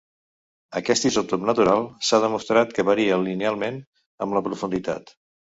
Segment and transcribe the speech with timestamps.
[0.79, 3.81] Aquest isòtop natural s’ha demostrat que varia linealment
[4.27, 5.17] amb la profunditat.